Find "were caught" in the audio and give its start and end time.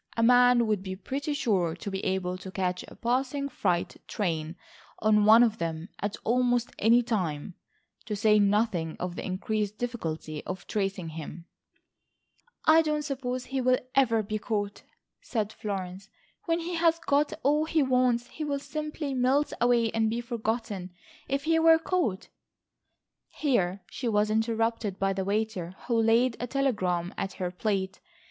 21.59-22.27